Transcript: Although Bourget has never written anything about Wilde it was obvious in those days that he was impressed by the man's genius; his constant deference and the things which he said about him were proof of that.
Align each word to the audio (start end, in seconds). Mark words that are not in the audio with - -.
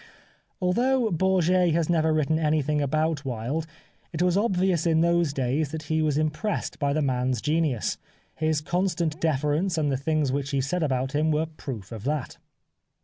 Although 0.59 1.11
Bourget 1.11 1.73
has 1.75 1.87
never 1.87 2.11
written 2.11 2.39
anything 2.39 2.81
about 2.81 3.23
Wilde 3.23 3.67
it 4.11 4.23
was 4.23 4.35
obvious 4.35 4.87
in 4.87 5.01
those 5.01 5.31
days 5.31 5.69
that 5.69 5.83
he 5.93 6.01
was 6.01 6.17
impressed 6.17 6.79
by 6.79 6.91
the 6.91 7.03
man's 7.03 7.39
genius; 7.39 7.99
his 8.33 8.61
constant 8.61 9.21
deference 9.21 9.77
and 9.77 9.91
the 9.91 9.97
things 9.97 10.31
which 10.31 10.49
he 10.49 10.59
said 10.59 10.81
about 10.81 11.11
him 11.11 11.29
were 11.29 11.45
proof 11.45 11.91
of 11.91 12.03
that. 12.05 12.39